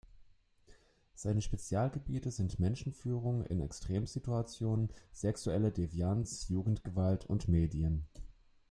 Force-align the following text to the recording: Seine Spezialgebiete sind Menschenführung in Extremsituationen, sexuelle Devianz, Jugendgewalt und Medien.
Seine 1.13 1.43
Spezialgebiete 1.43 2.31
sind 2.31 2.59
Menschenführung 2.59 3.45
in 3.45 3.61
Extremsituationen, 3.61 4.89
sexuelle 5.11 5.71
Devianz, 5.71 6.49
Jugendgewalt 6.49 7.25
und 7.27 7.47
Medien. 7.47 8.07